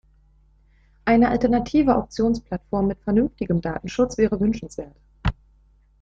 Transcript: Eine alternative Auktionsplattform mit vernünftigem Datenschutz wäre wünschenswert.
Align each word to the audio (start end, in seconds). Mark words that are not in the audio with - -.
Eine 1.05 1.29
alternative 1.29 1.95
Auktionsplattform 1.95 2.87
mit 2.87 2.97
vernünftigem 3.03 3.61
Datenschutz 3.61 4.17
wäre 4.17 4.39
wünschenswert. 4.39 4.95